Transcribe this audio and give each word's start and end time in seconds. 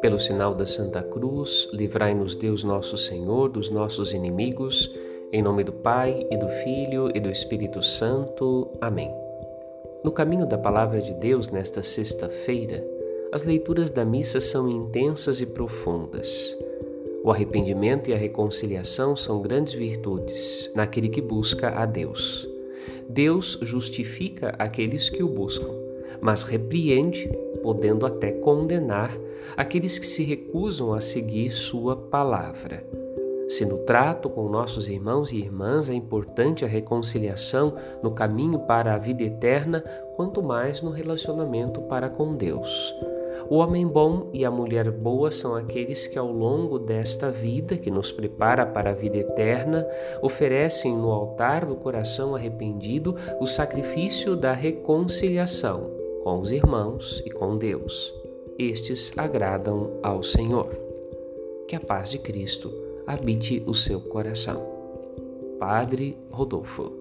Pelo 0.00 0.20
sinal 0.20 0.54
da 0.54 0.64
Santa 0.64 1.02
Cruz, 1.02 1.68
livrai-nos 1.72 2.36
Deus 2.36 2.62
nosso 2.62 2.96
Senhor 2.96 3.48
dos 3.48 3.70
nossos 3.70 4.12
inimigos, 4.12 4.88
em 5.32 5.42
nome 5.42 5.64
do 5.64 5.72
Pai 5.72 6.26
e 6.30 6.36
do 6.36 6.48
Filho 6.48 7.10
e 7.14 7.18
do 7.18 7.28
Espírito 7.28 7.82
Santo. 7.82 8.70
Amém. 8.80 9.10
No 10.04 10.12
caminho 10.12 10.46
da 10.46 10.56
palavra 10.56 11.00
de 11.00 11.12
Deus 11.14 11.50
nesta 11.50 11.82
sexta-feira, 11.82 12.84
as 13.32 13.42
leituras 13.42 13.90
da 13.90 14.04
missa 14.04 14.40
são 14.40 14.68
intensas 14.68 15.40
e 15.40 15.46
profundas. 15.46 16.56
O 17.24 17.30
arrependimento 17.32 18.08
e 18.08 18.14
a 18.14 18.16
reconciliação 18.16 19.16
são 19.16 19.42
grandes 19.42 19.74
virtudes 19.74 20.70
naquele 20.76 21.08
que 21.08 21.20
busca 21.20 21.70
a 21.70 21.84
Deus. 21.84 22.55
Deus 23.16 23.58
justifica 23.62 24.54
aqueles 24.58 25.08
que 25.08 25.22
o 25.22 25.28
buscam, 25.28 25.72
mas 26.20 26.42
repreende 26.42 27.26
podendo 27.62 28.04
até 28.04 28.30
condenar 28.30 29.10
aqueles 29.56 29.98
que 29.98 30.06
se 30.06 30.22
recusam 30.22 30.92
a 30.92 31.00
seguir 31.00 31.50
Sua 31.50 31.96
palavra. 31.96 32.86
Se 33.48 33.64
no 33.64 33.78
trato 33.78 34.28
com 34.28 34.50
nossos 34.50 34.86
irmãos 34.86 35.32
e 35.32 35.38
irmãs 35.38 35.88
é 35.88 35.94
importante 35.94 36.62
a 36.62 36.68
reconciliação 36.68 37.74
no 38.02 38.10
caminho 38.10 38.58
para 38.58 38.94
a 38.94 38.98
vida 38.98 39.22
eterna, 39.22 39.82
quanto 40.14 40.42
mais 40.42 40.82
no 40.82 40.90
relacionamento 40.90 41.80
para 41.82 42.10
com 42.10 42.34
Deus. 42.34 42.94
O 43.48 43.58
homem 43.58 43.86
bom 43.86 44.28
e 44.32 44.44
a 44.44 44.50
mulher 44.50 44.90
boa 44.90 45.30
são 45.30 45.54
aqueles 45.54 46.06
que, 46.06 46.18
ao 46.18 46.30
longo 46.30 46.78
desta 46.78 47.30
vida 47.30 47.76
que 47.76 47.90
nos 47.90 48.10
prepara 48.10 48.66
para 48.66 48.90
a 48.90 48.94
vida 48.94 49.18
eterna, 49.18 49.86
oferecem 50.20 50.96
no 50.96 51.12
altar 51.12 51.64
do 51.64 51.76
coração 51.76 52.34
arrependido 52.34 53.16
o 53.40 53.46
sacrifício 53.46 54.34
da 54.34 54.52
reconciliação 54.52 55.90
com 56.24 56.40
os 56.40 56.50
irmãos 56.50 57.22
e 57.24 57.30
com 57.30 57.56
Deus. 57.56 58.12
Estes 58.58 59.12
agradam 59.16 59.92
ao 60.02 60.24
Senhor. 60.24 60.76
Que 61.68 61.76
a 61.76 61.80
paz 61.80 62.10
de 62.10 62.18
Cristo 62.18 62.72
habite 63.06 63.62
o 63.64 63.74
seu 63.74 64.00
coração. 64.00 64.66
Padre 65.58 66.16
Rodolfo. 66.32 66.92